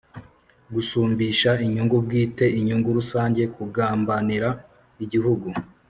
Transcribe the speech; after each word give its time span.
gusumbisha 0.73 1.51
inyungu 1.65 1.95
bwite 2.05 2.45
inyungu 2.59 2.87
rusange 2.97 3.41
kugambanira 3.55 4.49
Igihugu 5.05 5.47